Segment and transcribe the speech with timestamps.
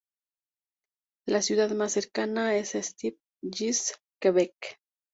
[1.27, 4.79] La ciudad más cercana es Sept-Îles, Quebec.